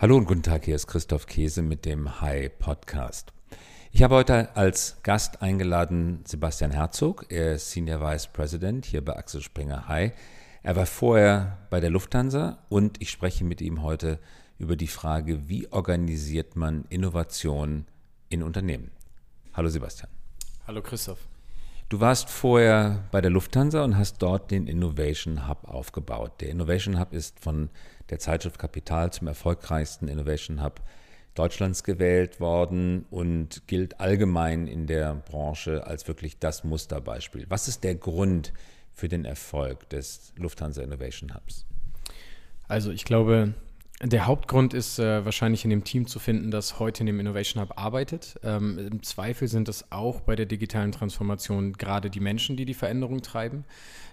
[0.00, 3.32] Hallo und guten Tag, hier ist Christoph Käse mit dem Hi Podcast.
[3.90, 7.26] Ich habe heute als Gast eingeladen Sebastian Herzog.
[7.30, 10.12] Er ist Senior Vice President hier bei Axel Springer Hi.
[10.62, 14.20] Er war vorher bei der Lufthansa und ich spreche mit ihm heute
[14.56, 17.84] über die Frage, wie organisiert man Innovation
[18.28, 18.92] in Unternehmen.
[19.52, 20.10] Hallo Sebastian.
[20.68, 21.26] Hallo Christoph.
[21.88, 26.32] Du warst vorher bei der Lufthansa und hast dort den Innovation Hub aufgebaut.
[26.40, 27.70] Der Innovation Hub ist von
[28.10, 30.82] der Zeitschrift Kapital zum erfolgreichsten Innovation Hub
[31.34, 37.46] Deutschlands gewählt worden und gilt allgemein in der Branche als wirklich das Musterbeispiel.
[37.48, 38.52] Was ist der Grund
[38.92, 41.64] für den Erfolg des Lufthansa Innovation Hubs?
[42.66, 43.54] Also ich glaube,
[44.00, 47.60] der Hauptgrund ist äh, wahrscheinlich in dem Team zu finden, das heute in dem Innovation
[47.60, 48.38] Hub arbeitet.
[48.44, 52.74] Ähm, Im Zweifel sind es auch bei der digitalen Transformation gerade die Menschen, die die
[52.74, 53.64] Veränderung treiben.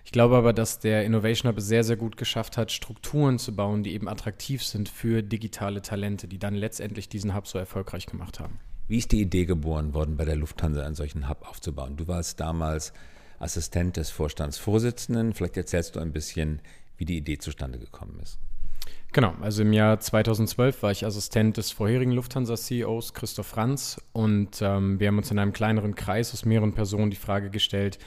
[0.03, 3.55] Ich glaube aber, dass der Innovation Hub es sehr, sehr gut geschafft hat, Strukturen zu
[3.55, 8.07] bauen, die eben attraktiv sind für digitale Talente, die dann letztendlich diesen Hub so erfolgreich
[8.07, 8.59] gemacht haben.
[8.87, 11.95] Wie ist die Idee geboren worden, bei der Lufthansa einen solchen Hub aufzubauen?
[11.95, 12.91] Du warst damals
[13.37, 15.33] Assistent des Vorstandsvorsitzenden.
[15.33, 16.61] Vielleicht erzählst du ein bisschen,
[16.97, 18.39] wie die Idee zustande gekommen ist.
[19.15, 24.99] Genau, also im Jahr 2012 war ich Assistent des vorherigen Lufthansa-CEOs Christoph Franz und ähm,
[24.99, 27.97] wir haben uns in einem kleineren Kreis aus mehreren Personen die Frage gestellt,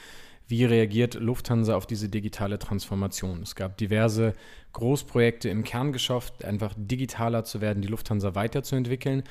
[0.48, 3.40] wie reagiert Lufthansa auf diese digitale Transformation?
[3.40, 4.34] Es gab diverse
[4.74, 9.22] Großprojekte im Kerngeschäft, einfach digitaler zu werden, die Lufthansa weiterzuentwickeln.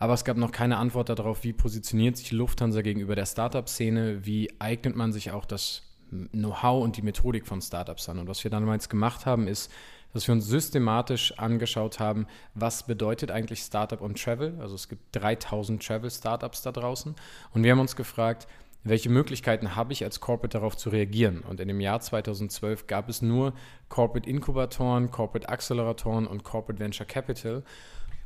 [0.00, 4.50] Aber es gab noch keine Antwort darauf, wie positioniert sich Lufthansa gegenüber der Startup-Szene, wie
[4.58, 8.18] eignet man sich auch das Know-how und die Methodik von Startups an.
[8.18, 9.70] Und was wir damals gemacht haben, ist,
[10.12, 14.58] dass wir uns systematisch angeschaut haben, was bedeutet eigentlich Startup und Travel.
[14.60, 17.14] Also es gibt 3000 Travel-Startups da draußen.
[17.52, 18.46] Und wir haben uns gefragt,
[18.84, 21.40] welche Möglichkeiten habe ich als Corporate darauf zu reagieren?
[21.40, 23.52] Und in dem Jahr 2012 gab es nur
[23.88, 27.62] Corporate Inkubatoren, Corporate Acceleratoren und Corporate Venture Capital.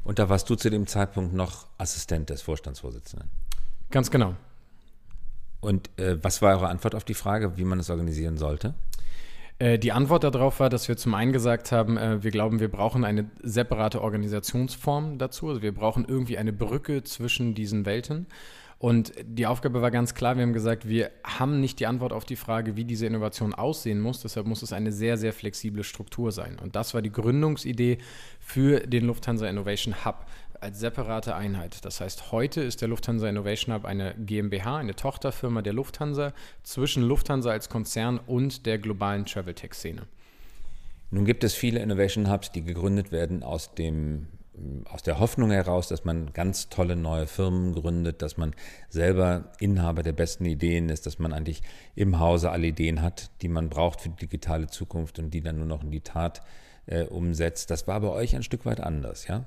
[0.03, 3.29] Und da warst du zu dem Zeitpunkt noch Assistent des Vorstandsvorsitzenden.
[3.91, 4.35] Ganz genau.
[5.61, 8.75] Und äh, was war eure Antwort auf die Frage, wie man es organisieren sollte?
[9.59, 12.71] Äh, die Antwort darauf war, dass wir zum einen gesagt haben, äh, wir glauben, wir
[12.71, 15.49] brauchen eine separate Organisationsform dazu.
[15.49, 18.27] Also wir brauchen irgendwie eine Brücke zwischen diesen Welten.
[18.79, 22.27] Und die Aufgabe war ganz klar, wir haben gesagt, wir haben nicht die Antwort auf
[22.27, 26.31] die Frage, wie diese Innovation aussehen muss, deshalb muss es eine sehr, sehr flexible Struktur
[26.31, 26.59] sein.
[26.63, 27.97] Und das war die Gründungsidee
[28.39, 30.27] für den Lufthansa Innovation Hub
[30.61, 31.85] als separate Einheit.
[31.85, 37.03] Das heißt, heute ist der Lufthansa Innovation Hub eine GmbH, eine Tochterfirma der Lufthansa zwischen
[37.03, 40.03] Lufthansa als Konzern und der globalen Travel Tech Szene.
[41.11, 44.27] Nun gibt es viele Innovation Hubs, die gegründet werden aus dem
[44.87, 48.55] aus der Hoffnung heraus, dass man ganz tolle neue Firmen gründet, dass man
[48.89, 51.63] selber Inhaber der besten Ideen ist, dass man eigentlich
[51.95, 55.59] im Hause alle Ideen hat, die man braucht für die digitale Zukunft und die dann
[55.59, 56.43] nur noch in die Tat
[56.87, 57.71] äh, umsetzt.
[57.71, 59.45] Das war bei euch ein Stück weit anders, ja?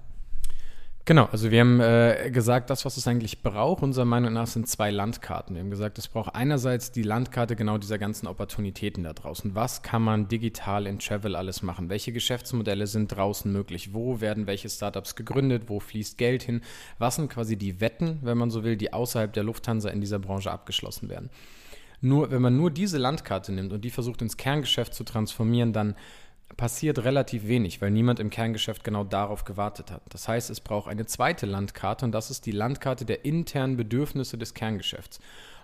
[1.10, 4.68] Genau, also wir haben äh, gesagt, das, was es eigentlich braucht, unserer Meinung nach, sind
[4.68, 5.56] zwei Landkarten.
[5.56, 9.56] Wir haben gesagt, es braucht einerseits die Landkarte genau dieser ganzen Opportunitäten da draußen.
[9.56, 11.90] Was kann man digital in Travel alles machen?
[11.90, 13.92] Welche Geschäftsmodelle sind draußen möglich?
[13.92, 15.64] Wo werden welche Startups gegründet?
[15.66, 16.62] Wo fließt Geld hin?
[17.00, 20.20] Was sind quasi die Wetten, wenn man so will, die außerhalb der Lufthansa in dieser
[20.20, 21.32] Branche abgeschlossen werden?
[22.02, 25.96] Nur, wenn man nur diese Landkarte nimmt und die versucht ins Kerngeschäft zu transformieren, dann
[26.60, 30.02] passiert relativ wenig, weil niemand im Kerngeschäft genau darauf gewartet hat.
[30.10, 34.38] Das heißt, es braucht eine zweite Landkarte und das ist die Landkarte der internen Bedürfnisse
[34.38, 35.22] des Kerngeschäfts.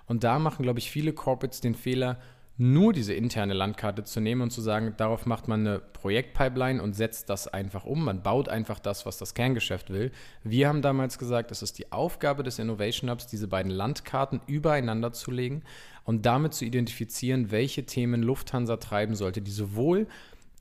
[0.08, 2.18] Und da machen, glaube ich, viele Corporates den Fehler,
[2.58, 6.96] nur diese interne Landkarte zu nehmen und zu sagen, darauf macht man eine Projektpipeline und
[6.96, 8.06] setzt das einfach um.
[8.06, 10.14] Man baut einfach das, was das Kerngeschäft will.
[10.46, 15.12] Wir haben damals gesagt, es ist die Aufgabe des Innovation Hubs, diese beiden Landkarten übereinander
[15.12, 15.64] zu legen
[16.06, 20.08] und damit zu identifizieren, welche Themen Lufthansa treiben sollte, die sowohl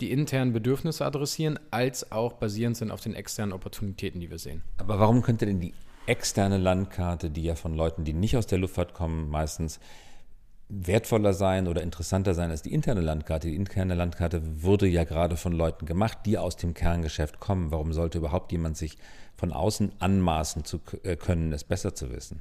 [0.01, 4.63] die internen Bedürfnisse adressieren, als auch basierend sind auf den externen Opportunitäten, die wir sehen.
[4.79, 5.75] Aber warum könnte denn die
[6.07, 9.81] externe Landkarte, die ja von Leuten, die nicht aus der Luftfahrt kommen, meistens
[10.69, 13.49] wertvoller sein oder interessanter sein als die interne Landkarte.
[13.49, 17.71] Die interne Landkarte wurde ja gerade von Leuten gemacht, die aus dem Kerngeschäft kommen.
[17.71, 18.99] Warum sollte überhaupt jemand sich
[19.37, 22.41] von außen anmaßen zu äh, können, es besser zu wissen?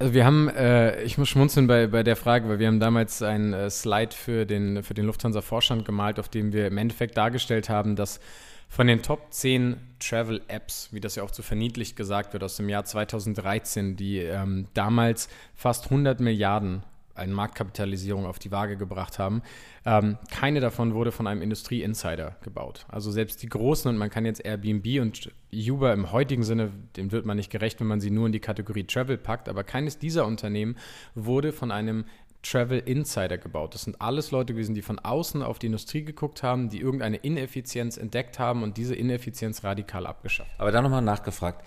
[0.00, 3.20] Also wir haben, äh, ich muss schmunzeln bei, bei der Frage, weil wir haben damals
[3.20, 7.68] ein äh, Slide für den, für den Lufthansa-Vorstand gemalt, auf dem wir im Endeffekt dargestellt
[7.68, 8.20] haben, dass
[8.68, 12.68] von den Top 10 Travel-Apps, wie das ja auch zu verniedlicht gesagt wird, aus dem
[12.68, 16.84] Jahr 2013, die ähm, damals fast 100 Milliarden
[17.18, 19.42] eine Marktkapitalisierung auf die Waage gebracht haben.
[19.84, 22.86] Ähm, keine davon wurde von einem Industrie-Insider gebaut.
[22.88, 27.12] Also selbst die großen, und man kann jetzt Airbnb und Uber im heutigen Sinne, dem
[27.12, 29.98] wird man nicht gerecht, wenn man sie nur in die Kategorie Travel packt, aber keines
[29.98, 30.76] dieser Unternehmen
[31.14, 32.04] wurde von einem
[32.42, 33.74] Travel Insider gebaut.
[33.74, 37.16] Das sind alles Leute gewesen, die von außen auf die Industrie geguckt haben, die irgendeine
[37.16, 40.50] Ineffizienz entdeckt haben und diese Ineffizienz radikal abgeschafft.
[40.58, 41.64] Aber da nochmal nachgefragt.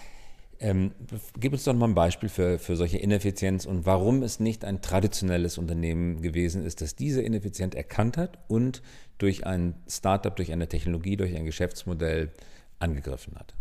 [0.61, 0.91] Ähm,
[1.39, 4.79] gib uns doch mal ein Beispiel für, für solche Ineffizienz und warum es nicht ein
[4.79, 8.83] traditionelles Unternehmen gewesen ist, das diese Ineffizienz erkannt hat und
[9.17, 12.31] durch ein Startup, durch eine Technologie, durch ein Geschäftsmodell
[12.77, 13.55] angegriffen hat.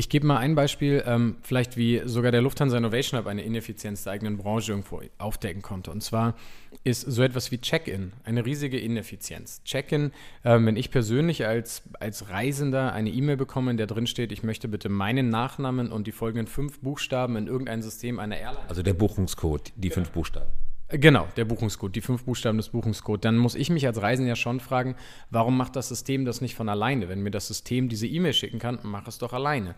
[0.00, 4.04] Ich gebe mal ein Beispiel, ähm, vielleicht wie sogar der Lufthansa Innovation Hub eine Ineffizienz
[4.04, 5.90] der eigenen Branche irgendwo aufdecken konnte.
[5.90, 6.36] Und zwar
[6.84, 9.62] ist so etwas wie Check-in eine riesige Ineffizienz.
[9.64, 10.12] Check-in,
[10.42, 14.42] äh, wenn ich persönlich als, als Reisender eine E-Mail bekomme, in der drin steht, ich
[14.42, 18.70] möchte bitte meinen Nachnamen und die folgenden fünf Buchstaben in irgendein System einer Airline.
[18.70, 19.94] Also der Buchungscode, die ja.
[19.94, 20.50] fünf Buchstaben.
[20.92, 23.22] Genau, der Buchungscode, die fünf Buchstaben des Buchungscodes.
[23.22, 24.96] Dann muss ich mich als Reisender schon fragen,
[25.30, 27.08] warum macht das System das nicht von alleine?
[27.08, 29.76] Wenn mir das System diese E-Mail schicken kann, mach es doch alleine.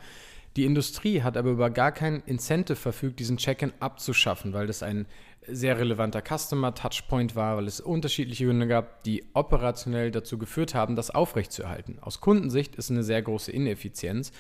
[0.57, 5.07] Die Industrie hat aber über gar kein Incentive verfügt, diesen Check-in abzuschaffen, weil das ein
[5.47, 11.11] sehr relevanter Customer-Touchpoint war, weil es unterschiedliche Gründe gab, die operationell dazu geführt haben, das
[11.11, 11.99] aufrechtzuerhalten.
[12.01, 14.33] Aus Kundensicht ist eine sehr große Ineffizienz.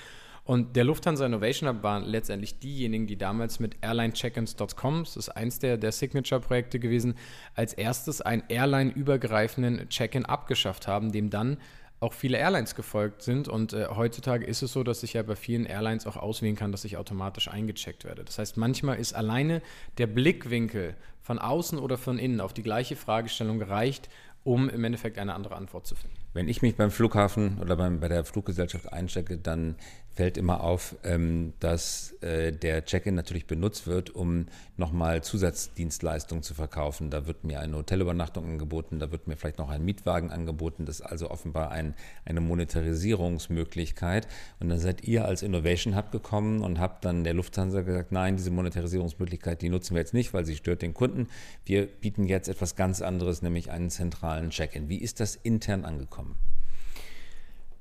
[0.45, 5.61] Und der Lufthansa Innovation Hub waren letztendlich diejenigen, die damals mit airlinecheckins.com, das ist eins
[5.61, 7.15] der, der Signature-Projekte gewesen,
[7.55, 11.59] als erstes einen Airline-übergreifenden Check-in abgeschafft haben, dem dann
[12.01, 13.47] auch viele Airlines gefolgt sind.
[13.47, 16.73] Und äh, heutzutage ist es so, dass ich ja bei vielen Airlines auch auswählen kann,
[16.73, 18.25] dass ich automatisch eingecheckt werde.
[18.25, 19.63] Das heißt, manchmal ist alleine
[19.99, 24.09] der Blickwinkel von außen oder von innen auf die gleiche Fragestellung gereicht,
[24.43, 26.22] um im Endeffekt eine andere Antwort zu finden.
[26.35, 29.77] Wenn ich mich beim Flughafen oder beim, bei der Fluggesellschaft einstecke, dann
[30.15, 34.47] fällt immer auf, ähm, dass äh, der Check-in natürlich benutzt wird, um
[34.77, 37.11] nochmal Zusatzdienstleistungen zu verkaufen.
[37.11, 40.85] Da wird mir eine Hotelübernachtung angeboten, da wird mir vielleicht noch ein Mietwagen angeboten.
[40.85, 41.95] Das ist also offenbar ein,
[42.25, 44.29] eine Monetarisierungsmöglichkeit.
[44.61, 48.37] Und dann seid ihr als Innovation Hub gekommen und habt dann der Lufthansa gesagt, nein,
[48.37, 51.29] diese Monetarisierungsmöglichkeit, die nutzen wir jetzt nicht, weil sie stört den Kunden.
[51.65, 54.91] Wir bieten jetzt etwas ganz anderes, nämlich einen zentralen Check-in.
[54.91, 56.22] Wie ist das intern angekommen?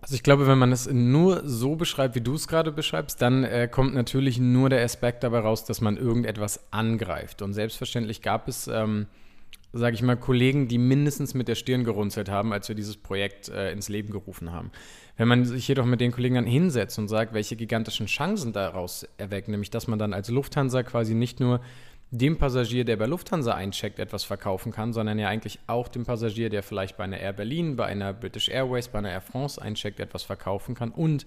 [0.02, 3.44] Also ich glaube, wenn man es nur so beschreibt, wie du es gerade beschreibst, dann
[3.44, 7.44] äh, kommt natürlich nur der Aspekt dabei raus, dass man irgendetwas angreift.
[7.44, 9.06] Und selbstverständlich gab es, ähm,
[9.74, 13.50] sage ich mal, Kollegen, die mindestens mit der Stirn gerunzelt haben, als wir dieses Projekt
[13.50, 14.72] äh, ins Leben gerufen haben.
[15.18, 19.08] Wenn man sich jedoch mit den Kollegen dann hinsetzt und sagt, welche gigantischen Chancen daraus
[19.18, 21.62] erweckt, nämlich dass man dann als Lufthansa quasi nicht nur
[22.12, 26.50] dem Passagier, der bei Lufthansa eincheckt, etwas verkaufen kann, sondern ja eigentlich auch dem Passagier,
[26.50, 30.00] der vielleicht bei einer Air Berlin, bei einer British Airways, bei einer Air France eincheckt,
[30.00, 31.26] etwas verkaufen kann und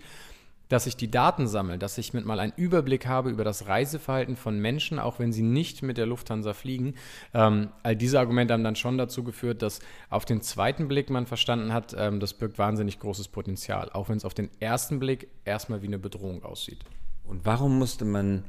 [0.68, 4.34] dass ich die Daten sammle, dass ich mit mal einen Überblick habe über das Reiseverhalten
[4.34, 6.94] von Menschen, auch wenn sie nicht mit der Lufthansa fliegen.
[7.34, 11.26] Ähm, all diese Argumente haben dann schon dazu geführt, dass auf den zweiten Blick man
[11.26, 15.28] verstanden hat, ähm, das birgt wahnsinnig großes Potenzial, auch wenn es auf den ersten Blick
[15.44, 16.80] erstmal wie eine Bedrohung aussieht.
[17.24, 18.44] Und warum musste man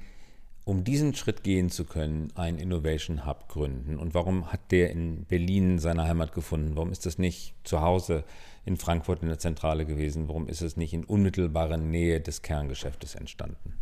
[0.66, 3.98] um diesen Schritt gehen zu können, einen Innovation Hub gründen?
[3.98, 6.76] Und warum hat der in Berlin seine Heimat gefunden?
[6.76, 8.24] Warum ist das nicht zu Hause
[8.66, 10.28] in Frankfurt in der Zentrale gewesen?
[10.28, 13.76] Warum ist es nicht in unmittelbarer Nähe des Kerngeschäftes entstanden?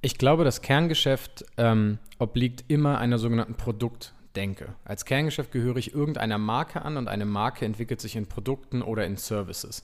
[0.00, 4.74] Ich glaube, das Kerngeschäft ähm, obliegt immer einer sogenannten Produktdenke.
[4.84, 9.04] Als Kerngeschäft gehöre ich irgendeiner Marke an und eine Marke entwickelt sich in Produkten oder
[9.04, 9.82] in Services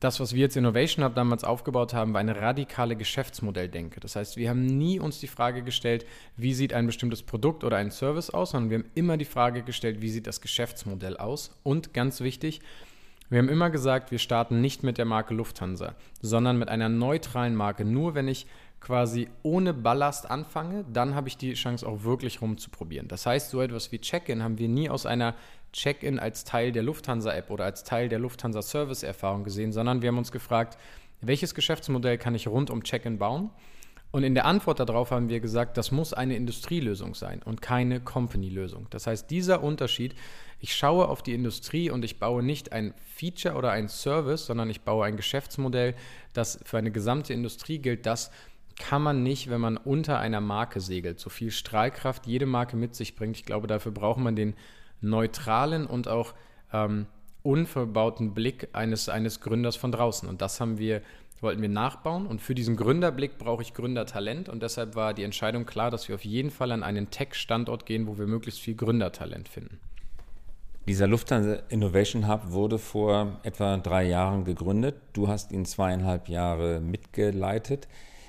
[0.00, 4.00] das, was wir jetzt Innovation Hub damals aufgebaut haben, war eine radikale Geschäftsmodelldenke.
[4.00, 6.06] Das heißt, wir haben nie uns die Frage gestellt,
[6.36, 9.62] wie sieht ein bestimmtes Produkt oder ein Service aus, sondern wir haben immer die Frage
[9.62, 11.54] gestellt, wie sieht das Geschäftsmodell aus.
[11.62, 12.60] Und ganz wichtig,
[13.28, 17.54] wir haben immer gesagt, wir starten nicht mit der Marke Lufthansa, sondern mit einer neutralen
[17.54, 17.84] Marke.
[17.84, 18.46] Nur wenn ich
[18.80, 23.06] quasi ohne Ballast anfange, dann habe ich die Chance auch wirklich rumzuprobieren.
[23.06, 25.34] Das heißt, so etwas wie Check-in haben wir nie aus einer
[25.72, 30.32] Check-in als Teil der Lufthansa-App oder als Teil der Lufthansa-Service-Erfahrung gesehen, sondern wir haben uns
[30.32, 30.78] gefragt,
[31.20, 33.50] welches Geschäftsmodell kann ich rund um Check-in bauen?
[34.12, 38.00] Und in der Antwort darauf haben wir gesagt, das muss eine Industrielösung sein und keine
[38.00, 38.88] Company-Lösung.
[38.90, 40.16] Das heißt, dieser Unterschied,
[40.58, 44.68] ich schaue auf die Industrie und ich baue nicht ein Feature oder ein Service, sondern
[44.68, 45.94] ich baue ein Geschäftsmodell,
[46.32, 48.32] das für eine gesamte Industrie gilt, das
[48.76, 52.96] kann man nicht, wenn man unter einer Marke segelt, so viel Strahlkraft jede Marke mit
[52.96, 53.36] sich bringt.
[53.36, 54.54] Ich glaube, dafür braucht man den
[55.00, 56.34] neutralen und auch
[56.72, 57.06] ähm,
[57.42, 60.28] unverbauten Blick eines, eines Gründers von draußen.
[60.28, 61.02] Und das haben wir,
[61.40, 62.26] wollten wir nachbauen.
[62.26, 64.48] Und für diesen Gründerblick brauche ich Gründertalent.
[64.48, 68.06] Und deshalb war die Entscheidung klar, dass wir auf jeden Fall an einen Tech-Standort gehen,
[68.06, 69.80] wo wir möglichst viel Gründertalent finden.
[70.86, 74.96] Dieser Lufthansa Innovation Hub wurde vor etwa drei Jahren gegründet.
[75.12, 77.86] Du hast ihn zweieinhalb Jahre mitgeleitet.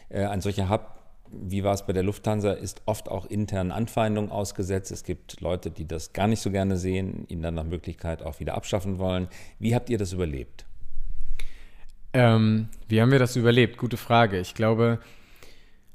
[0.09, 1.00] Äh, ein solcher Hub
[1.31, 4.91] wie war es bei der Lufthansa, ist oft auch internen Anfeindungen ausgesetzt.
[4.91, 8.39] Es gibt Leute, die das gar nicht so gerne sehen, ihn dann nach Möglichkeit auch
[8.39, 9.27] wieder abschaffen wollen.
[9.59, 10.65] Wie habt ihr das überlebt?
[12.13, 13.77] Ähm, wie haben wir das überlebt?
[13.77, 14.39] Gute Frage.
[14.39, 14.99] Ich glaube,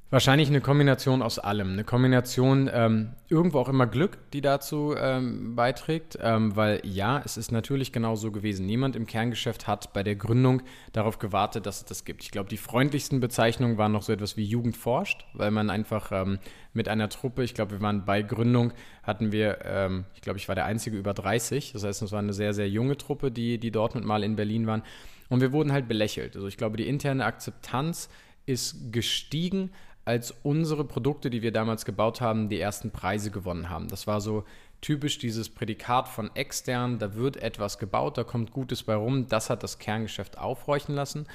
[0.09, 1.73] Wahrscheinlich eine Kombination aus allem.
[1.73, 7.37] Eine Kombination, ähm, irgendwo auch immer Glück, die dazu ähm, beiträgt, ähm, weil ja, es
[7.37, 8.67] ist natürlich genau so gewesen.
[8.67, 12.23] Niemand im Kerngeschäft hat bei der Gründung darauf gewartet, dass es das gibt.
[12.23, 16.13] Ich glaube, die freundlichsten Bezeichnungen waren noch so etwas wie Jugend forscht, weil man einfach
[16.13, 16.39] ähm,
[16.73, 18.73] mit einer Truppe, ich glaube, wir waren bei Gründung,
[19.03, 21.73] hatten wir, ähm, ich glaube, ich war der Einzige über 30.
[21.73, 24.37] Das heißt, es war eine sehr, sehr junge Truppe, die, die dort mit mal in
[24.37, 24.85] Berlin waren.
[25.29, 26.37] Und wir wurden halt belächelt.
[26.37, 28.09] Also ich glaube, die interne Akzeptanz
[28.47, 29.73] ist gestiegen,
[30.07, 33.89] als unsere Produkte, die wir damals gebaut haben, die ersten Preise gewonnen haben.
[33.89, 34.45] Das war so
[34.81, 39.51] typisch dieses Prädikat von extern, da wird etwas gebaut, da kommt Gutes bei rum, das
[39.51, 41.27] hat das Kerngeschäft aufhorchen lassen.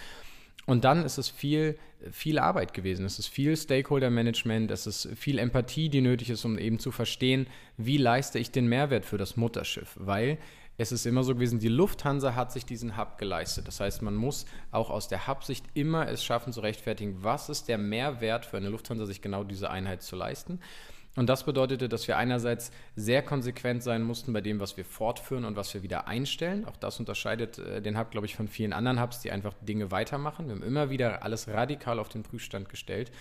[0.68, 1.78] Und dann ist es viel,
[2.12, 3.06] viel Arbeit gewesen.
[3.06, 7.48] Es ist viel Stakeholder-Management, es ist viel Empathie, die nötig ist, um eben zu verstehen,
[7.78, 9.98] wie leiste ich den Mehrwert für das Mutterschiff.
[10.00, 10.38] Weil
[10.78, 13.68] es ist immer so gewesen, die Lufthansa hat sich diesen Hub geleistet.
[13.68, 17.68] Das heißt, man muss auch aus der Hub-Sicht immer es schaffen zu rechtfertigen, was ist
[17.68, 20.60] der Mehrwert für eine Lufthansa, sich genau diese Einheit zu leisten.
[21.18, 25.44] Und das bedeutete, dass wir einerseits sehr konsequent sein mussten bei dem, was wir fortführen
[25.44, 26.66] und was wir wieder einstellen.
[26.66, 29.92] Auch das unterscheidet äh, den Hub, glaube ich, von vielen anderen Hubs, die einfach Dinge
[29.92, 30.48] weitermachen.
[30.48, 33.12] Wir haben immer wieder alles radikal auf den Prüfstand gestellt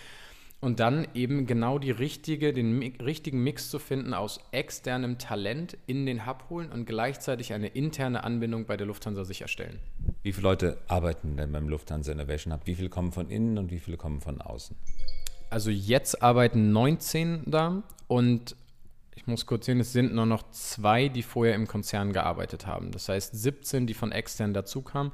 [0.61, 6.05] und dann eben genau die richtige, den richtigen Mix zu finden aus externem Talent in
[6.05, 9.79] den Hub holen und gleichzeitig eine interne Anbindung bei der Lufthansa sicherstellen.
[10.23, 12.67] Wie viele Leute arbeiten denn beim Lufthansa Innovation Hub?
[12.67, 14.77] Wie viele kommen von innen und wie viele kommen von außen?
[15.49, 18.55] Also jetzt arbeiten 19 da und
[19.17, 22.91] ich muss kurz sehen, es sind nur noch zwei, die vorher im Konzern gearbeitet haben.
[22.91, 25.13] Das heißt 17, die von extern dazu kamen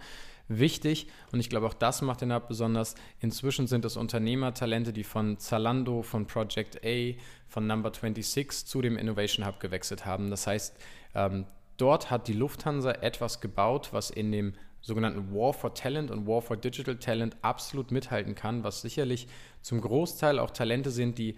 [0.48, 1.08] wichtig.
[1.32, 2.94] Und ich glaube, auch das macht den Hub besonders.
[3.20, 7.14] Inzwischen sind es Unternehmertalente, die von Zalando, von Project A,
[7.48, 10.30] von Number 26 zu dem Innovation Hub gewechselt haben.
[10.30, 10.76] Das heißt,
[11.14, 16.26] ähm, dort hat die Lufthansa etwas gebaut, was in dem sogenannten War for Talent und
[16.26, 19.26] War for Digital Talent absolut mithalten kann, was sicherlich
[19.60, 21.36] zum Großteil auch Talente sind, die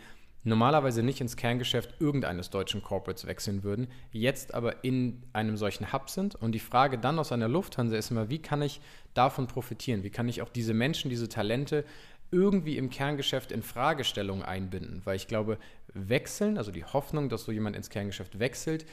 [0.48, 6.10] normalerweise nicht ins Kerngeschäft irgendeines deutschen Corporates wechseln würden, jetzt aber in einem solchen Hub
[6.10, 6.34] sind.
[6.34, 8.80] Und die Frage dann aus einer Lufthansa ist immer, wie kann ich
[9.14, 10.02] davon profitieren?
[10.02, 11.84] Wie kann ich auch diese Menschen, diese Talente
[12.30, 15.02] irgendwie im Kerngeschäft in Fragestellungen einbinden?
[15.04, 15.58] Weil ich glaube,
[15.94, 18.86] wechseln, also die Hoffnung, dass so jemand ins Kerngeschäft wechselt,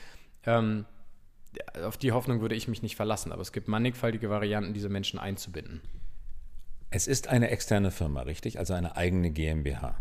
[0.46, 0.86] ähm,
[1.84, 3.32] auf die Hoffnung würde ich mich nicht verlassen.
[3.32, 5.82] Aber es gibt mannigfaltige Varianten, diese Menschen einzubinden.
[6.92, 8.60] Es ist eine externe Firma, richtig?
[8.60, 9.98] Also eine eigene GmbH.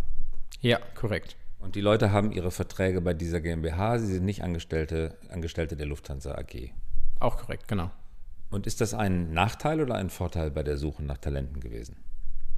[0.61, 1.37] Ja, korrekt.
[1.65, 5.87] Und die Leute haben ihre Verträge bei dieser GmbH, sie sind nicht Angestellte, Angestellte der
[5.87, 6.73] Lufthansa AG.
[7.21, 7.91] Auch korrekt, genau.
[8.51, 11.97] Und ist das ein Nachteil oder ein Vorteil bei der Suche nach Talenten gewesen?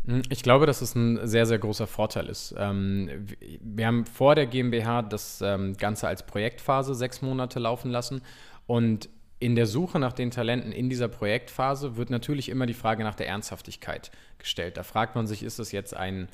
[0.07, 2.53] Hm, ich glaube, dass es ein sehr, sehr großer Vorteil ist.
[2.59, 3.27] Ähm,
[3.61, 8.23] wir haben vor der GmbH das ähm, Ganze als Projektphase sechs Monate laufen lassen
[8.67, 9.09] und
[9.39, 13.15] in der Suche nach den Talenten in dieser Projektphase wird natürlich immer die Frage nach
[13.15, 14.77] der Ernsthaftigkeit gestellt.
[14.77, 16.29] Da fragt man sich, ist das jetzt ein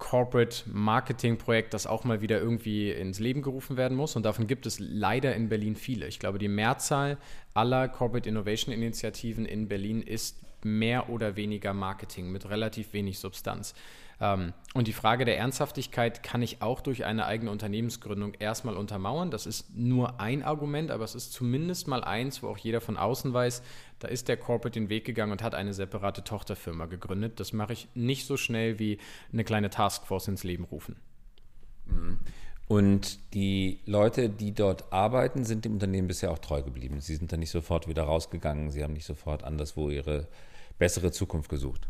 [0.00, 4.16] Corporate Marketing Projekt, das auch mal wieder irgendwie ins Leben gerufen werden muss.
[4.16, 6.08] Und davon gibt es leider in Berlin viele.
[6.08, 7.18] Ich glaube, die Mehrzahl
[7.54, 13.74] aller Corporate Innovation Initiativen in Berlin ist mehr oder weniger Marketing mit relativ wenig Substanz.
[14.20, 19.30] Ähm, und die Frage der Ernsthaftigkeit kann ich auch durch eine eigene Unternehmensgründung erstmal untermauern.
[19.30, 22.96] Das ist nur ein Argument, aber es ist zumindest mal eins, wo auch jeder von
[22.96, 23.62] außen weiß,
[23.98, 27.40] da ist der Corporate den Weg gegangen und hat eine separate Tochterfirma gegründet.
[27.40, 28.98] Das mache ich nicht so schnell wie
[29.32, 30.96] eine kleine Taskforce ins Leben rufen.
[31.86, 32.18] Mhm.
[32.68, 37.00] Und die Leute, die dort arbeiten, sind dem Unternehmen bisher auch treu geblieben.
[37.00, 38.70] Sie sind da nicht sofort wieder rausgegangen.
[38.70, 40.28] Sie haben nicht sofort anderswo ihre
[40.78, 41.88] bessere Zukunft gesucht.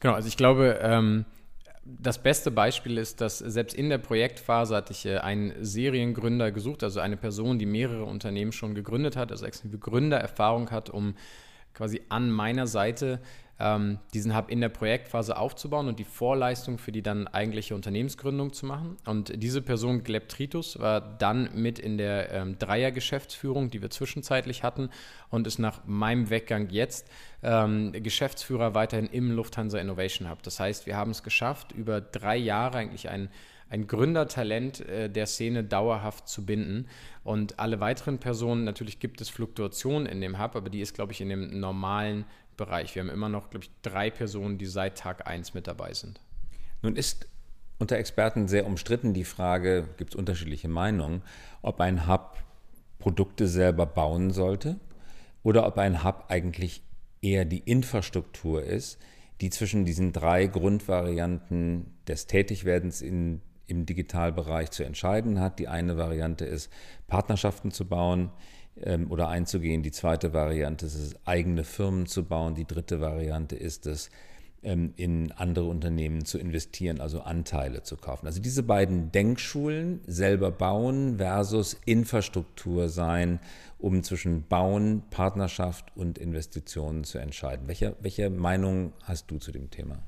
[0.00, 1.24] Genau, also ich glaube, ähm,
[1.84, 6.82] das beste Beispiel ist, dass selbst in der Projektphase hatte ich äh, einen Seriengründer gesucht,
[6.82, 11.14] also eine Person, die mehrere Unternehmen schon gegründet hat, also exklusive Gründererfahrung hat, um
[11.74, 13.20] quasi an meiner Seite
[13.60, 18.52] ähm, diesen Hub in der Projektphase aufzubauen und die Vorleistung für die dann eigentliche Unternehmensgründung
[18.52, 18.96] zu machen.
[19.06, 24.62] Und diese Person, Gleb Tritus, war dann mit in der ähm, Dreier-Geschäftsführung, die wir zwischenzeitlich
[24.62, 24.90] hatten,
[25.30, 27.08] und ist nach meinem Weggang jetzt
[27.42, 30.42] ähm, Geschäftsführer weiterhin im Lufthansa Innovation Hub.
[30.42, 33.28] Das heißt, wir haben es geschafft, über drei Jahre eigentlich ein
[33.68, 36.86] ein Gründertalent äh, der Szene dauerhaft zu binden.
[37.22, 41.12] Und alle weiteren Personen, natürlich gibt es Fluktuationen in dem Hub, aber die ist, glaube
[41.12, 42.24] ich, in dem normalen
[42.56, 42.94] Bereich.
[42.94, 46.20] Wir haben immer noch, glaube ich, drei Personen, die seit Tag 1 mit dabei sind.
[46.82, 47.28] Nun ist
[47.78, 51.22] unter Experten sehr umstritten die Frage, gibt es unterschiedliche Meinungen,
[51.62, 52.38] ob ein Hub
[52.98, 54.78] Produkte selber bauen sollte
[55.42, 56.82] oder ob ein Hub eigentlich
[57.20, 58.98] eher die Infrastruktur ist,
[59.40, 65.58] die zwischen diesen drei Grundvarianten des Tätigwerdens in, im Digitalbereich zu entscheiden hat.
[65.58, 66.70] Die eine Variante ist,
[67.06, 68.30] Partnerschaften zu bauen,
[68.82, 69.82] ähm, oder einzugehen.
[69.82, 72.54] Die zweite Variante ist es, eigene Firmen zu bauen.
[72.54, 74.10] Die dritte Variante ist es,
[74.64, 78.26] ähm, in andere Unternehmen zu investieren, also Anteile zu kaufen.
[78.26, 83.40] Also diese beiden Denkschulen, selber bauen versus Infrastruktur sein,
[83.78, 87.68] um zwischen Bauen, Partnerschaft und Investitionen zu entscheiden.
[87.68, 89.98] Welche, welche Meinung hast du zu dem Thema?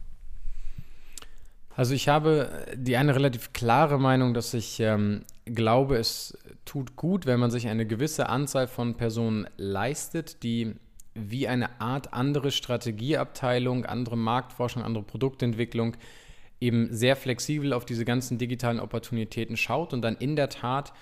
[1.76, 7.26] Also ich habe die eine relativ klare Meinung, dass ich ähm, glaube, es tut gut,
[7.26, 10.74] wenn man sich eine gewisse Anzahl von Personen leistet, die
[11.12, 15.96] wie eine Art andere Strategieabteilung, andere Marktforschung, andere Produktentwicklung
[16.60, 20.94] eben sehr flexibel auf diese ganzen digitalen Opportunitäten schaut und dann in der Tat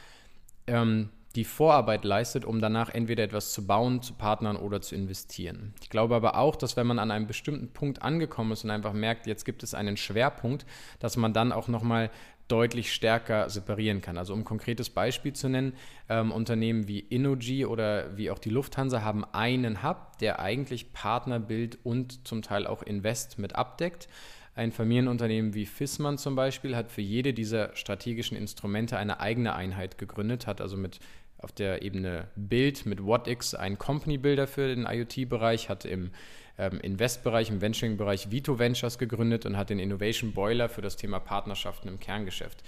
[0.67, 5.75] ähm, die Vorarbeit leistet, um danach entweder etwas zu bauen, zu partnern oder zu investieren.
[5.83, 8.93] Ich glaube aber auch, dass wenn man an einem bestimmten Punkt angekommen ist und einfach
[8.93, 10.65] merkt, jetzt gibt es einen Schwerpunkt,
[11.01, 12.11] dass man dann auch nochmal
[12.49, 14.19] deutlich stärker separieren kann.
[14.19, 15.73] Also um ein konkretes Beispiel zu nennen,
[16.09, 21.79] ähm, Unternehmen wie Innogy oder wie auch die Lufthansa haben einen Hub, der eigentlich Partnerbild
[21.85, 24.09] und zum Teil auch Invest mit abdeckt.
[24.57, 29.99] Ein Familienunternehmen wie Fissmann zum Beispiel hat für jede dieser strategischen Instrumente eine eigene Einheit
[29.99, 31.01] gegründet, hat also mit
[31.39, 36.11] auf der Ebene Bild mit WhatX einen Company Builder für den IoT-Bereich, hat im
[36.57, 41.19] ähm, Invest-Bereich, im Venturing-Bereich Vito Ventures gegründet und hat den Innovation Boiler für das Thema
[41.19, 42.63] Partnerschaften im Kerngeschäft.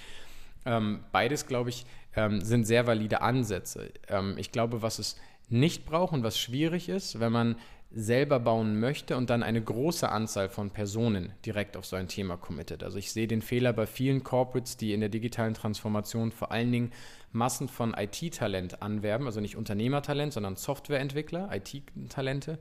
[0.64, 3.92] Ähm, beides, glaube ich, ähm, sind sehr valide Ansätze.
[4.08, 5.16] Ähm, ich glaube, was es
[5.48, 7.56] nicht braucht und was schwierig ist, wenn man
[7.90, 12.36] selber bauen möchte und dann eine große Anzahl von Personen direkt auf so ein Thema
[12.36, 12.82] committet.
[12.82, 16.72] Also ich sehe den Fehler bei vielen Corporates, die in der digitalen Transformation vor allen
[16.72, 16.92] Dingen
[17.32, 22.58] Massen von IT-Talent anwerben, also nicht Unternehmertalent, sondern Softwareentwickler, IT-Talente.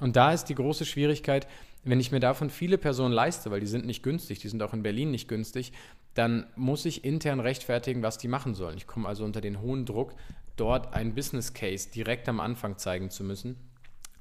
[0.00, 1.46] Und da ist die große Schwierigkeit,
[1.84, 4.72] wenn ich mir davon viele Personen leiste, weil die sind nicht günstig, die sind auch
[4.72, 5.72] in Berlin nicht günstig,
[6.14, 8.76] dann muss ich intern rechtfertigen, was die machen sollen.
[8.76, 10.14] Ich komme also unter den hohen Druck,
[10.56, 13.56] dort einen Business Case direkt am Anfang zeigen zu müssen.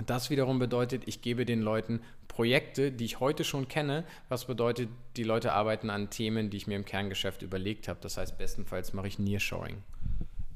[0.05, 4.89] Das wiederum bedeutet, ich gebe den Leuten Projekte, die ich heute schon kenne, was bedeutet,
[5.17, 7.99] die Leute arbeiten an Themen, die ich mir im Kerngeschäft überlegt habe.
[8.01, 9.83] Das heißt, bestenfalls mache ich Nearshoring.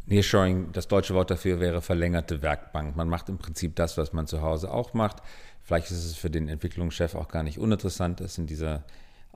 [0.07, 2.95] Nearshoring, das deutsche Wort dafür wäre verlängerte Werkbank.
[2.95, 5.17] Man macht im Prinzip das, was man zu Hause auch macht.
[5.61, 8.83] Vielleicht ist es für den Entwicklungschef auch gar nicht uninteressant, es in dieser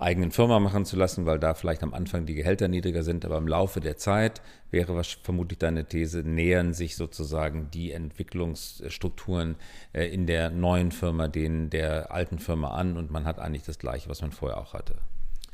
[0.02, 3.38] eigenen Firma machen zu lassen, weil da vielleicht am Anfang die Gehälter niedriger sind, aber
[3.38, 9.56] im Laufe der Zeit wäre was vermutlich deine These, nähern sich sozusagen die Entwicklungsstrukturen
[9.94, 13.80] äh, in der neuen Firma denen der alten Firma an und man hat eigentlich das
[13.80, 14.96] gleiche, was man vorher auch hatte.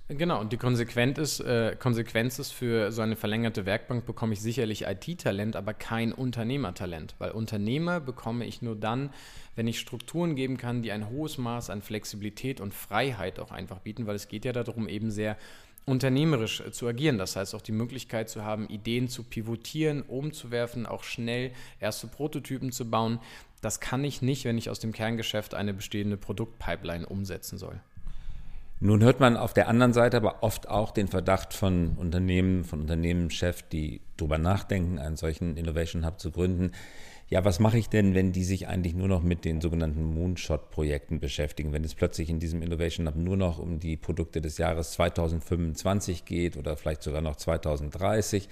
[0.10, 4.42] Genau, und die Konsequenz ist, äh, Konsequenz ist, für so eine verlängerte Werkbank bekomme ich
[4.42, 9.10] sicherlich IT-Talent, aber kein Unternehmertalent, weil Unternehmer bekomme ich nur dann,
[9.58, 13.80] wenn ich Strukturen geben kann, die ein hohes Maß an Flexibilität und Freiheit auch einfach
[13.80, 15.36] bieten, weil es geht ja darum, eben sehr
[15.84, 17.18] unternehmerisch äh, zu agieren.
[17.18, 22.72] Das heißt auch die Möglichkeit zu haben, Ideen zu pivotieren, umzuwerfen, auch schnell erste Prototypen
[22.72, 23.20] zu bauen.
[23.60, 27.82] Das kann ich nicht, wenn ich aus dem Kerngeschäft eine bestehende Produktpipeline umsetzen soll.
[28.80, 32.82] Nun hört man auf der anderen Seite aber oft auch den Verdacht von Unternehmen, von
[32.82, 36.72] Unternehmenschefs, die darüber nachdenken, einen solchen Innovation Hub zu gründen.
[37.28, 41.20] Ja, was mache ich denn, wenn die sich eigentlich nur noch mit den sogenannten Moonshot-Projekten
[41.20, 41.74] beschäftigen?
[41.74, 46.24] Wenn es plötzlich in diesem Innovation Hub nur noch um die Produkte des Jahres 2025
[46.26, 48.48] geht oder vielleicht sogar noch 2030?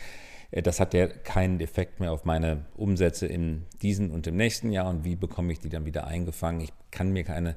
[0.49, 4.71] Äh, das hat ja keinen Effekt mehr auf meine Umsätze in diesem und im nächsten
[4.71, 4.89] Jahr.
[4.89, 6.61] Und wie bekomme ich die dann wieder eingefangen?
[6.61, 7.55] Ich kann mir keine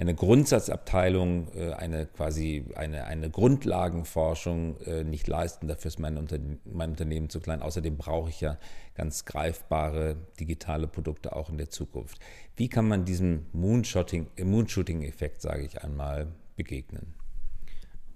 [0.00, 5.68] eine Grundsatzabteilung, äh, eine quasi eine, eine Grundlagenforschung äh, nicht leisten.
[5.68, 7.60] Dafür ist mein, Unter mein Unternehmen zu klein.
[7.60, 8.56] Außerdem brauche ich ja
[8.94, 12.18] ganz greifbare digitale Produkte auch in der Zukunft.
[12.56, 17.14] Wie kann man diesem Moonshooting-Effekt, sage ich einmal, begegnen?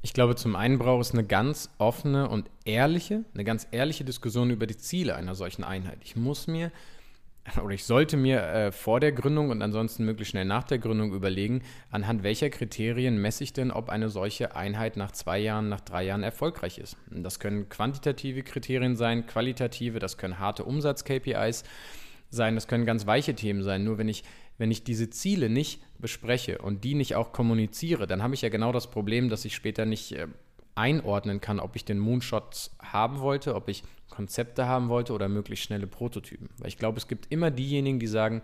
[0.00, 4.48] Ich glaube, zum einen braucht es eine ganz offene und ehrliche, eine ganz ehrliche Diskussion
[4.48, 5.98] über die Ziele einer solchen Einheit.
[6.02, 6.72] Ich muss mir
[7.62, 11.12] oder ich sollte mir äh, vor der Gründung und ansonsten möglichst schnell nach der Gründung
[11.12, 15.80] überlegen, anhand welcher Kriterien messe ich denn, ob eine solche Einheit nach zwei Jahren, nach
[15.80, 16.96] drei Jahren erfolgreich ist.
[17.11, 21.64] Das können quantitative Kriterien sein, qualitative, das können harte Umsatz-KPIs
[22.30, 23.85] sein, das können ganz weiche Themen sein.
[23.85, 24.24] Nur wenn ich,
[24.59, 28.48] wenn ich diese Ziele nicht bespreche und die nicht auch kommuniziere, dann habe ich ja
[28.48, 30.28] genau das Problem, dass ich später nicht äh,
[30.74, 35.64] einordnen kann, ob ich den Moonshot haben wollte, ob ich Konzepte haben wollte oder möglichst
[35.64, 36.48] schnelle Prototypen.
[36.58, 38.42] Weil ich glaube, es gibt immer diejenigen, die sagen,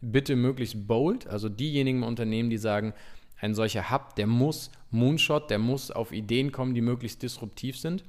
[0.00, 2.94] bitte möglichst bold, also diejenigen Unternehmen, die sagen,
[3.40, 8.04] ein solcher Hub, der muss Moonshot, der muss auf Ideen kommen, die möglichst disruptiv sind.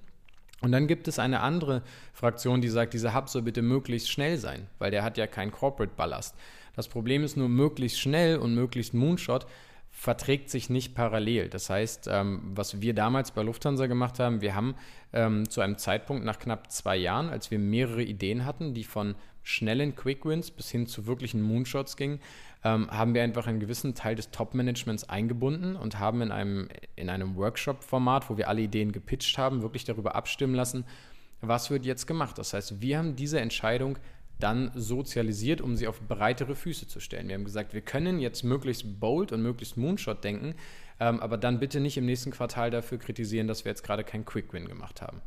[0.62, 1.81] Und dann gibt es eine andere
[2.13, 5.51] Fraktion, die sagt, dieser Hub soll bitte möglichst schnell sein, weil der hat ja keinen
[5.51, 6.36] Corporate Ballast.
[6.75, 9.47] Das Problem ist nur möglichst schnell und möglichst Moonshot
[9.91, 11.49] verträgt sich nicht parallel.
[11.49, 14.75] Das heißt, ähm, was wir damals bei Lufthansa gemacht haben, wir haben
[15.13, 19.15] ähm, zu einem Zeitpunkt nach knapp zwei Jahren, als wir mehrere Ideen hatten, die von
[19.43, 22.19] schnellen Quick Wins bis hin zu wirklichen Moonshots gingen,
[22.63, 27.10] ähm, haben wir einfach einen gewissen Teil des Top-Managements eingebunden und haben in einem, in
[27.10, 30.86] einem Workshop-Format, wo wir alle Ideen gepitcht haben, wirklich darüber abstimmen lassen,
[31.41, 32.38] was wird jetzt gemacht.
[32.38, 33.97] Das heißt, wir haben diese Entscheidung
[34.41, 37.27] dann sozialisiert, um sie auf breitere Füße zu stellen.
[37.27, 40.56] Wir haben gesagt, wir können jetzt möglichst bold und möglichst Moonshot denken,
[40.99, 44.25] ähm, aber dann bitte nicht im nächsten Quartal dafür kritisieren, dass wir jetzt gerade keinen
[44.25, 45.21] Quick Win gemacht haben.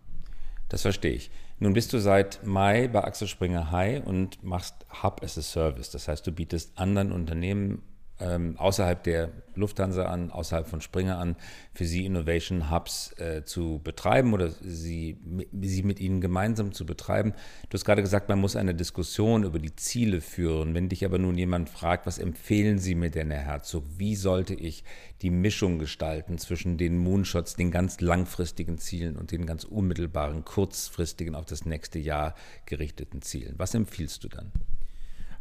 [0.68, 1.30] Das verstehe ich.
[1.58, 5.90] Nun bist du seit Mai bei Axel Springer High und machst Hub as a Service.
[5.90, 7.82] Das heißt, du bietest anderen Unternehmen
[8.20, 11.36] ähm, außerhalb der Lufthansa an, außerhalb von Springer an,
[11.72, 15.18] für sie Innovation Hubs äh, zu betreiben oder sie,
[15.60, 17.32] sie mit ihnen gemeinsam zu betreiben.
[17.68, 20.74] Du hast gerade gesagt, man muss eine Diskussion über die Ziele führen.
[20.74, 24.54] Wenn dich aber nun jemand fragt, was empfehlen Sie mir denn, Herr Herzog, wie sollte
[24.54, 24.84] ich
[25.22, 31.34] die Mischung gestalten zwischen den Moonshots, den ganz langfristigen Zielen und den ganz unmittelbaren, kurzfristigen,
[31.34, 32.34] auf das nächste Jahr
[32.66, 33.54] gerichteten Zielen?
[33.58, 34.52] Was empfiehlst du dann?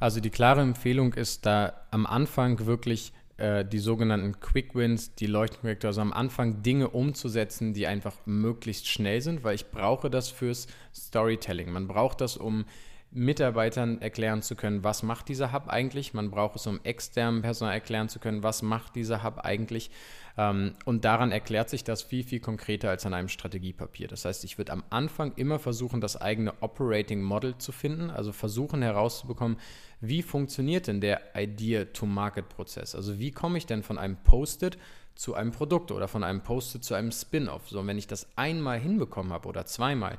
[0.04, 5.28] Also die klare Empfehlung ist da am Anfang wirklich äh, die sogenannten Quick Wins, die
[5.28, 10.28] Leuchtenprojekte, also am Anfang Dinge umzusetzen, die einfach möglichst schnell sind, weil ich brauche das
[10.28, 11.72] fürs Storytelling.
[11.72, 12.66] Man braucht das, um
[13.14, 16.14] Mitarbeitern erklären zu können, was macht dieser Hub eigentlich.
[16.14, 19.92] Man braucht es, um externem Personal erklären zu können, was macht dieser Hub eigentlich.
[20.38, 24.08] Ähm, und daran erklärt sich das viel, viel konkreter als an einem Strategiepapier.
[24.08, 28.32] Das heißt, ich würde am Anfang immer versuchen, das eigene Operating Model zu finden, also
[28.32, 29.58] versuchen herauszubekommen,
[30.02, 32.96] wie funktioniert denn der Idea-to-Market-Prozess?
[32.96, 34.78] Also wie komme ich denn von einem Post-it
[35.16, 37.70] zu einem Produkt oder von einem Post-it zu einem Spin-off?
[37.70, 40.18] So, und wenn ich das einmal hinbekommen habe oder zweimal,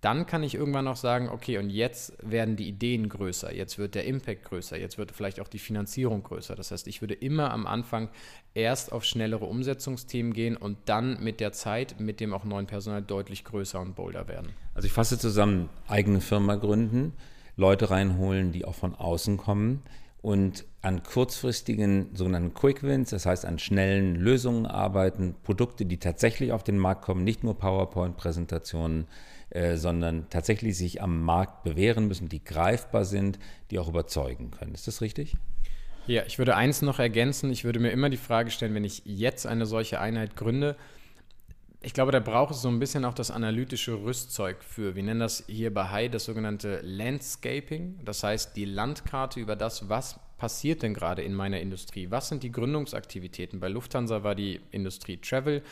[0.00, 3.94] dann kann ich irgendwann noch sagen, okay, und jetzt werden die Ideen größer, jetzt wird
[3.94, 6.54] der Impact größer, jetzt wird vielleicht auch die Finanzierung größer.
[6.54, 8.08] Das heißt, ich würde immer am Anfang
[8.54, 13.02] erst auf schnellere Umsetzungsthemen gehen und dann mit der Zeit, mit dem auch neuen Personal
[13.02, 14.54] deutlich größer und bolder werden.
[14.74, 17.12] Also ich fasse zusammen, eigene Firma gründen,
[17.56, 19.82] Leute reinholen, die auch von außen kommen
[20.22, 26.52] und an kurzfristigen sogenannten Quick Wins, das heißt an schnellen Lösungen arbeiten, Produkte, die tatsächlich
[26.52, 29.06] auf den Markt kommen, nicht nur PowerPoint-Präsentationen,
[29.50, 33.38] äh, sondern tatsächlich sich am Markt bewähren müssen, die greifbar sind,
[33.70, 34.74] die auch überzeugen können.
[34.74, 35.36] Ist das richtig?
[36.06, 37.52] Ja, ich würde eins noch ergänzen.
[37.52, 40.76] Ich würde mir immer die Frage stellen, wenn ich jetzt eine solche Einheit gründe,
[41.82, 45.20] ich glaube, da braucht es so ein bisschen auch das analytische Rüstzeug für, wir nennen
[45.20, 50.82] das hier bei Hai das sogenannte Landscaping, das heißt die Landkarte über das, was passiert
[50.82, 53.60] denn gerade in meiner Industrie, was sind die Gründungsaktivitäten.
[53.60, 55.62] Bei Lufthansa war die Industrie Travel,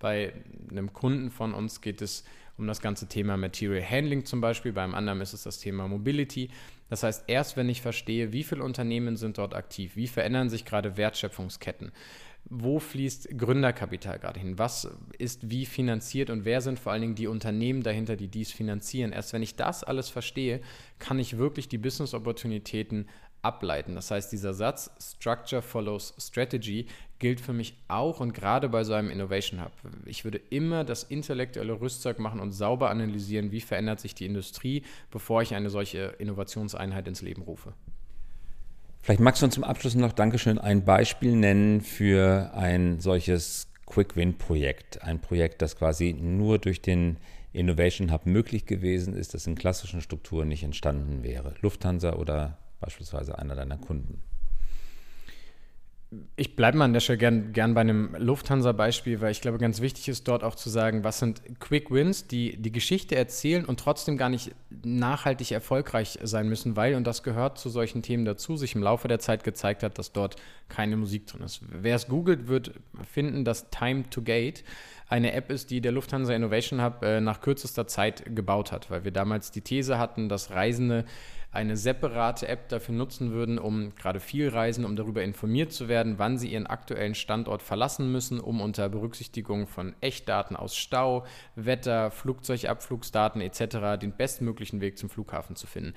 [0.00, 0.34] bei
[0.70, 2.24] einem Kunden von uns geht es
[2.58, 6.50] das ganze Thema Material Handling zum Beispiel, beim anderen ist es das Thema Mobility.
[6.88, 10.64] Das heißt, erst wenn ich verstehe, wie viele Unternehmen sind dort aktiv, wie verändern sich
[10.64, 11.92] gerade Wertschöpfungsketten,
[12.44, 14.58] wo fließt Gründerkapital gerade hin?
[14.58, 14.88] Was
[15.18, 19.12] ist wie finanziert und wer sind vor allen Dingen die Unternehmen dahinter, die dies finanzieren?
[19.12, 20.60] Erst wenn ich das alles verstehe,
[20.98, 23.08] kann ich wirklich die Business-Opportunitäten
[23.44, 23.94] ableiten.
[23.94, 26.86] Das heißt, dieser Satz Structure follows Strategy
[27.18, 29.72] gilt für mich auch und gerade bei so einem Innovation Hub.
[30.04, 34.82] Ich würde immer das intellektuelle Rüstzeug machen und sauber analysieren, wie verändert sich die Industrie,
[35.10, 37.72] bevor ich eine solche Innovationseinheit ins Leben rufe.
[39.00, 45.02] Vielleicht magst du uns zum Abschluss noch, Dankeschön, ein Beispiel nennen für ein solches Quick-Win-Projekt.
[45.02, 47.18] Ein Projekt, das quasi nur durch den
[47.52, 51.54] Innovation Hub möglich gewesen ist, das in klassischen Strukturen nicht entstanden wäre.
[51.60, 54.22] Lufthansa oder beispielsweise einer deiner Kunden.
[56.36, 59.80] Ich bleibe mal an der Stelle gern, gern bei einem Lufthansa-Beispiel, weil ich glaube, ganz
[59.80, 63.80] wichtig ist dort auch zu sagen, was sind Quick Wins, die die Geschichte erzählen und
[63.80, 68.56] trotzdem gar nicht nachhaltig erfolgreich sein müssen, weil, und das gehört zu solchen Themen dazu,
[68.56, 70.36] sich im Laufe der Zeit gezeigt hat, dass dort
[70.68, 71.62] keine Musik drin ist.
[71.68, 72.72] Wer es googelt, wird
[73.10, 74.62] finden, dass Time to Gate
[75.08, 79.04] eine App ist, die der Lufthansa Innovation Hub äh, nach kürzester Zeit gebaut hat, weil
[79.04, 81.04] wir damals die These hatten, dass Reisende
[81.54, 86.18] eine separate App dafür nutzen würden, um gerade viel Reisen, um darüber informiert zu werden,
[86.18, 92.10] wann sie ihren aktuellen Standort verlassen müssen, um unter Berücksichtigung von Echtdaten aus Stau, Wetter,
[92.10, 94.00] Flugzeugabflugsdaten etc.
[94.00, 95.94] den bestmöglichen Weg zum Flughafen zu finden.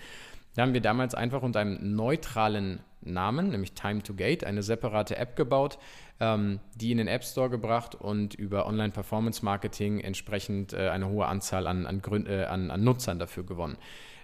[0.55, 5.15] Da haben wir damals einfach unter einem neutralen Namen, nämlich Time to Gate, eine separate
[5.17, 5.77] App gebaut,
[6.19, 11.67] ähm, die in den App Store gebracht und über Online-Performance-Marketing entsprechend äh, eine hohe Anzahl
[11.67, 13.77] an, an, äh, an, an Nutzern dafür gewonnen.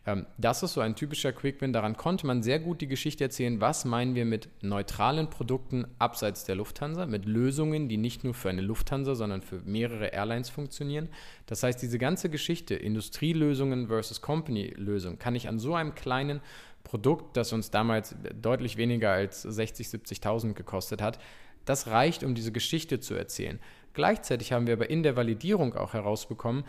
[0.05, 1.73] Ähm, das ist so ein typischer Quick-Win.
[1.73, 6.43] Daran konnte man sehr gut die Geschichte erzählen, was meinen wir mit neutralen Produkten abseits
[6.43, 11.09] der Lufthansa, mit Lösungen, die nicht nur für eine Lufthansa, sondern für mehrere Airlines funktionieren.
[11.45, 16.41] Das heißt, diese ganze Geschichte, Industrielösungen versus Company-Lösungen, kann ich an so einem kleinen
[16.83, 21.17] Produkt, das uns damals deutlich weniger als 60, 70.000 gekostet hat,
[21.65, 23.59] das reicht, um diese Geschichte zu erzählen.
[23.93, 26.65] Gleichzeitig haben wir aber in der Validierung auch herausbekommen,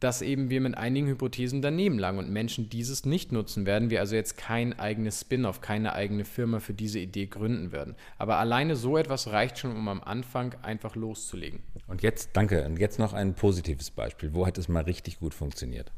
[0.00, 4.00] dass eben wir mit einigen Hypothesen daneben lagen und Menschen dieses nicht nutzen werden, wir
[4.00, 7.96] also jetzt kein eigenes Spin-off, keine eigene Firma für diese Idee gründen werden.
[8.16, 11.60] Aber alleine so etwas reicht schon, um am Anfang einfach loszulegen.
[11.86, 14.34] Und jetzt, danke, und jetzt noch ein positives Beispiel.
[14.34, 15.90] Wo hat es mal richtig gut funktioniert?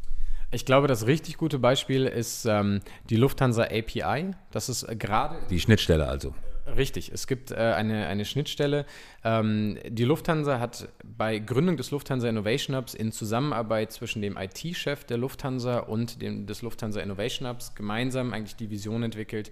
[0.53, 4.33] Ich glaube, das richtig gute Beispiel ist ähm, die Lufthansa API.
[4.51, 5.39] Das ist äh, gerade.
[5.49, 6.35] Die Schnittstelle also.
[6.67, 8.87] Richtig, es gibt äh, eine, eine Schnittstelle.
[9.25, 15.05] Ähm, die Lufthansa hat bei Gründung des Lufthansa Innovation Hubs in Zusammenarbeit zwischen dem IT-Chef
[15.05, 19.51] der Lufthansa und dem, des Lufthansa Innovation Hubs gemeinsam eigentlich die Vision entwickelt,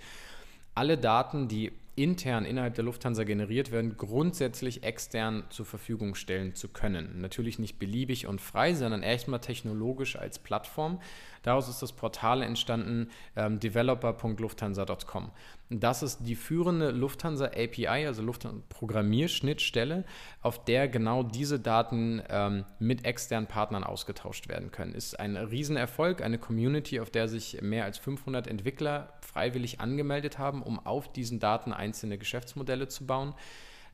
[0.74, 6.68] alle Daten, die intern innerhalb der Lufthansa generiert werden, grundsätzlich extern zur Verfügung stellen zu
[6.68, 7.20] können.
[7.20, 11.00] Natürlich nicht beliebig und frei, sondern erstmal technologisch als Plattform.
[11.42, 15.30] Daraus ist das Portal entstanden, ähm, developer.lufthansa.com.
[15.70, 20.04] Das ist die führende Lufthansa API, also Lufthansa Programmierschnittstelle,
[20.40, 24.94] auf der genau diese Daten ähm, mit externen Partnern ausgetauscht werden können.
[24.94, 30.62] Ist ein Riesenerfolg, eine Community, auf der sich mehr als 500 Entwickler freiwillig angemeldet haben,
[30.62, 33.34] um auf diesen Daten einzelne Geschäftsmodelle zu bauen.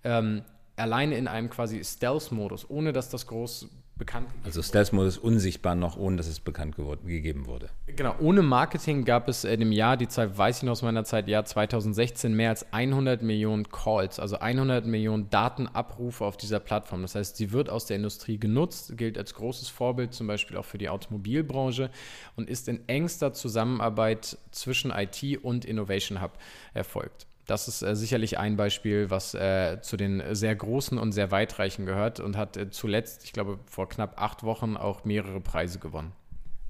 [0.05, 0.43] Ähm,
[0.77, 6.17] alleine in einem quasi Stealth-Modus, ohne dass das groß bekannt Also Stealth-Modus unsichtbar noch, ohne
[6.17, 7.71] dass es bekannt geworden, gegeben wurde.
[7.87, 11.05] Genau, ohne Marketing gab es in dem Jahr, die Zeit weiß ich noch aus meiner
[11.05, 17.03] Zeit, Jahr 2016, mehr als 100 Millionen Calls, also 100 Millionen Datenabrufe auf dieser Plattform.
[17.03, 20.65] Das heißt, sie wird aus der Industrie genutzt, gilt als großes Vorbild zum Beispiel auch
[20.65, 21.91] für die Automobilbranche
[22.37, 26.39] und ist in engster Zusammenarbeit zwischen IT und Innovation Hub
[26.73, 27.27] erfolgt.
[27.47, 31.85] Das ist äh, sicherlich ein Beispiel, was äh, zu den sehr großen und sehr weitreichen
[31.85, 36.13] gehört und hat äh, zuletzt, ich glaube, vor knapp acht Wochen auch mehrere Preise gewonnen.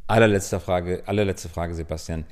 [0.06, 2.24] Allerletzte Frage, allerletzte Frage, Sebastian.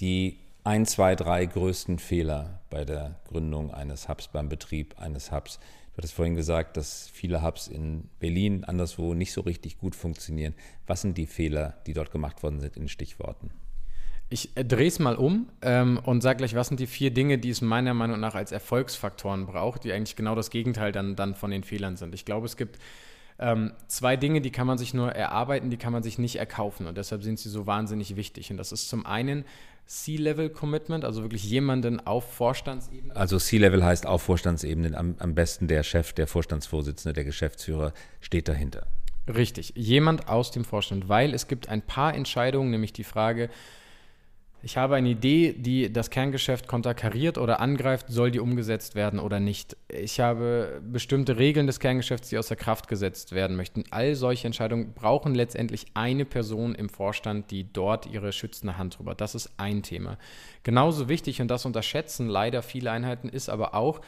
[0.00, 5.58] Die ein, zwei, drei größten Fehler bei der Gründung eines Hubs, beim Betrieb eines Hubs.
[5.92, 10.54] Du hattest vorhin gesagt, dass viele Hubs in Berlin anderswo nicht so richtig gut funktionieren.
[10.86, 13.50] Was sind die Fehler, die dort gemacht worden sind in Stichworten?
[14.32, 17.36] Ich äh, drehe es mal um ähm, und sage gleich, was sind die vier Dinge,
[17.36, 21.34] die es meiner Meinung nach als Erfolgsfaktoren braucht, die eigentlich genau das Gegenteil dann, dann
[21.34, 22.14] von den Fehlern sind.
[22.14, 22.78] Ich glaube, es gibt
[23.38, 26.86] ähm, zwei Dinge, die kann man sich nur erarbeiten, die kann man sich nicht erkaufen
[26.86, 28.50] und deshalb sind sie so wahnsinnig wichtig.
[28.50, 29.44] Und das ist zum einen
[29.84, 33.14] C-Level-Commitment, also wirklich jemanden auf Vorstandsebene.
[33.14, 37.92] Also C-Level heißt auf Vorstandsebene, am, am besten der Chef, der Vorstandsvorsitzende, der Geschäftsführer
[38.22, 38.86] steht dahinter.
[39.28, 43.50] Richtig, jemand aus dem Vorstand, weil es gibt ein paar Entscheidungen, nämlich die Frage,
[44.62, 49.40] ich habe eine Idee, die das Kerngeschäft konterkariert oder angreift, soll die umgesetzt werden oder
[49.40, 49.76] nicht.
[49.88, 53.82] Ich habe bestimmte Regeln des Kerngeschäfts, die außer Kraft gesetzt werden möchten.
[53.90, 59.16] All solche Entscheidungen brauchen letztendlich eine Person im Vorstand, die dort ihre schützende Hand drüber.
[59.16, 60.16] Das ist ein Thema.
[60.62, 64.00] Genauso wichtig, und das unterschätzen leider viele Einheiten, ist aber auch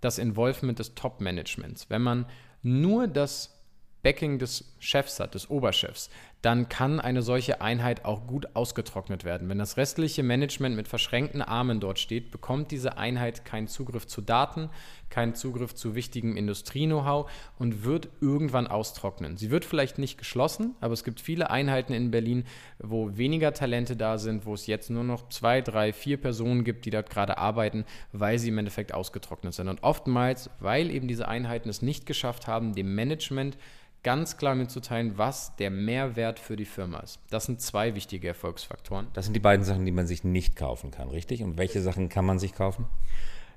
[0.00, 1.88] das Involvement des Top-Managements.
[1.88, 2.26] Wenn man
[2.62, 3.60] nur das
[4.02, 6.10] Backing des Chefs hat, des Oberchefs,
[6.42, 9.48] dann kann eine solche Einheit auch gut ausgetrocknet werden.
[9.48, 14.22] Wenn das restliche Management mit verschränkten Armen dort steht, bekommt diese Einheit keinen Zugriff zu
[14.22, 14.70] Daten,
[15.10, 19.36] keinen Zugriff zu wichtigem Industrie-Know-how und wird irgendwann austrocknen.
[19.36, 22.44] Sie wird vielleicht nicht geschlossen, aber es gibt viele Einheiten in Berlin,
[22.78, 26.86] wo weniger Talente da sind, wo es jetzt nur noch zwei, drei, vier Personen gibt,
[26.86, 29.68] die dort gerade arbeiten, weil sie im Endeffekt ausgetrocknet sind.
[29.68, 33.58] Und oftmals, weil eben diese Einheiten es nicht geschafft haben, dem Management
[34.02, 37.18] ganz klar mitzuteilen, was der Mehrwert für die Firma ist.
[37.30, 39.08] Das sind zwei wichtige Erfolgsfaktoren.
[39.12, 41.42] Das sind die beiden Sachen, die man sich nicht kaufen kann, richtig?
[41.42, 42.86] Und welche Sachen kann man sich kaufen?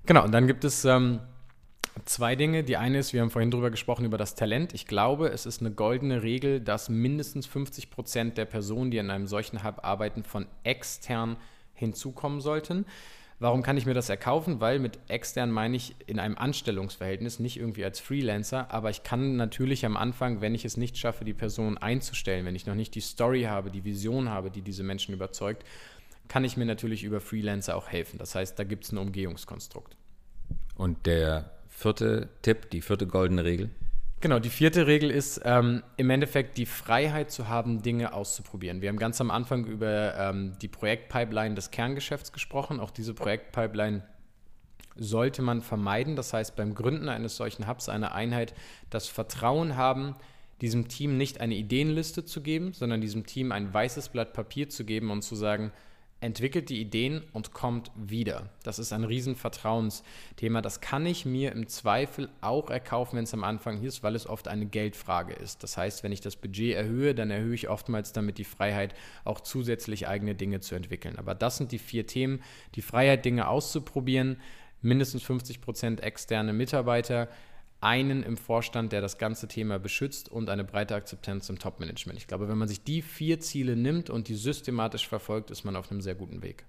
[0.06, 1.20] Genau, und dann gibt es ähm,
[2.06, 2.64] zwei Dinge.
[2.64, 4.74] Die eine ist, wir haben vorhin darüber gesprochen, über das Talent.
[4.74, 9.10] Ich glaube, es ist eine goldene Regel, dass mindestens 50 Prozent der Personen, die in
[9.10, 11.38] einem solchen Hub arbeiten, von extern
[11.74, 12.86] hinzukommen sollten.
[13.44, 14.62] Warum kann ich mir das erkaufen?
[14.62, 19.36] Weil mit extern meine ich in einem Anstellungsverhältnis, nicht irgendwie als Freelancer, aber ich kann
[19.36, 22.96] natürlich am Anfang, wenn ich es nicht schaffe, die Person einzustellen, wenn ich noch nicht
[22.96, 25.66] die Story habe, die Vision habe, die diese Menschen überzeugt,
[26.30, 28.18] kann ich mir natürlich über Freelancer auch helfen.
[28.18, 29.98] Das heißt, da gibt es ein Umgehungskonstrukt.
[30.78, 33.72] Und der vierte Tipp, die vierte goldene Regel?
[34.24, 38.82] Genau, die vierte Regel ist ähm, im Endeffekt die Freiheit zu haben, Dinge auszuprobieren.
[38.82, 42.80] Wir haben ganz am Anfang über ähm, die Projektpipeline des Kerngeschäfts gesprochen.
[42.80, 44.02] Auch diese Projektpipeline
[44.96, 46.16] sollte man vermeiden.
[46.16, 48.54] Das heißt, beim Gründen eines solchen Hubs, einer Einheit,
[48.90, 50.16] das Vertrauen haben,
[50.62, 54.86] diesem Team nicht eine Ideenliste zu geben, sondern diesem Team ein weißes Blatt Papier zu
[54.86, 55.74] geben und zu sagen,
[56.24, 58.50] entwickelt die Ideen und kommt wieder.
[58.64, 60.62] Das ist ein Riesenvertrauensthema.
[60.62, 64.26] Das kann ich mir im Zweifel auch erkaufen, wenn es am Anfang ist, weil es
[64.26, 65.64] oft eine Geldfrage ist.
[65.64, 69.42] Das heißt, wenn ich das Budget erhöhe, dann erhöhe ich oftmals damit die Freiheit, auch
[69.42, 71.18] zusätzlich eigene Dinge zu entwickeln.
[71.18, 72.42] Aber das sind die vier Themen.
[72.76, 74.38] Die Freiheit, Dinge auszuprobieren,
[74.82, 77.28] mindestens 50 Prozent externe Mitarbeiter,
[77.84, 82.18] einen im Vorstand, der das ganze Thema beschützt und eine breite Akzeptanz im Top-Management.
[82.18, 85.76] Ich glaube, wenn man sich die vier Ziele nimmt und die systematisch verfolgt, ist man
[85.76, 86.66] auf einem sehr guten Weg.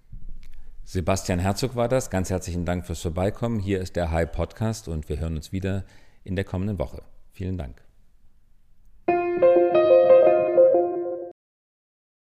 [0.85, 2.11] Sebastian Herzog war das.
[2.11, 3.59] Ganz herzlichen Dank fürs Vorbeikommen.
[3.59, 5.85] Hier ist der High Podcast und wir hören uns wieder
[6.24, 7.03] in der kommenden Woche.
[7.33, 7.84] Vielen Dank.